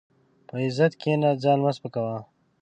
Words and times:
په 0.47 0.55
عزت 0.63 0.93
کښېنه، 0.99 1.29
ځان 1.43 1.57
مه 1.63 1.71
سپکاوه. 1.77 2.17